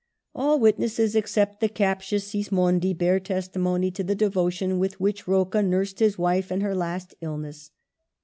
[0.33, 5.99] All witnesses except the captious Sismondi bear testimony to the devotion with which Rocca nursed
[5.99, 7.69] his wife in her last illness.